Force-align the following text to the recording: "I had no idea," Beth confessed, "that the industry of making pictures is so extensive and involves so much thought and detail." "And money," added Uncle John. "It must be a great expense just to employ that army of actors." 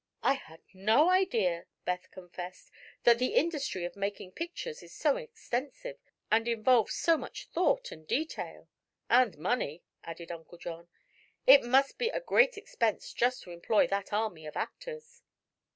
"I 0.23 0.33
had 0.33 0.61
no 0.73 1.11
idea," 1.11 1.67
Beth 1.85 2.09
confessed, 2.09 2.71
"that 3.03 3.19
the 3.19 3.35
industry 3.35 3.85
of 3.85 3.95
making 3.95 4.31
pictures 4.31 4.81
is 4.81 4.95
so 4.95 5.15
extensive 5.15 5.99
and 6.31 6.47
involves 6.47 6.95
so 6.95 7.17
much 7.17 7.45
thought 7.49 7.91
and 7.91 8.07
detail." 8.07 8.67
"And 9.11 9.37
money," 9.37 9.83
added 10.03 10.31
Uncle 10.31 10.57
John. 10.57 10.87
"It 11.45 11.61
must 11.63 11.99
be 11.99 12.09
a 12.09 12.19
great 12.19 12.57
expense 12.57 13.13
just 13.13 13.43
to 13.43 13.51
employ 13.51 13.85
that 13.89 14.11
army 14.11 14.47
of 14.47 14.55
actors." 14.57 15.21